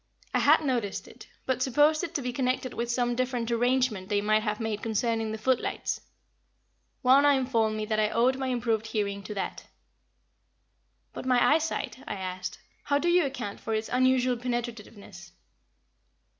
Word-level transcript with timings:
I 0.33 0.39
had 0.39 0.61
noticed 0.65 1.07
it, 1.07 1.27
but 1.45 1.61
supposed 1.61 2.03
it 2.03 2.15
to 2.15 2.23
be 2.23 2.33
connected 2.33 2.73
with 2.73 2.89
some 2.89 3.13
different 3.13 3.51
arrangement 3.51 4.09
they 4.09 4.19
might 4.19 4.41
have 4.41 4.59
made 4.59 4.81
concerning 4.81 5.31
the 5.31 5.37
footlights. 5.37 6.01
Wauna 7.03 7.37
informed 7.37 7.77
me 7.77 7.85
that 7.85 7.99
I 7.99 8.09
owed 8.09 8.37
my 8.39 8.47
improved 8.47 8.87
hearing 8.87 9.21
to 9.21 9.35
that. 9.35 9.65
"But 11.13 11.27
my 11.27 11.53
eyesight," 11.53 11.99
I 12.07 12.15
asked, 12.15 12.57
"how 12.85 12.97
do 12.97 13.09
you 13.09 13.25
account 13.27 13.59
for 13.59 13.75
its 13.75 13.89
unusual 13.89 14.37
penetrativeness?" 14.37 15.33